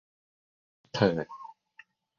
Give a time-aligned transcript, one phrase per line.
[0.93, 1.25] เถิด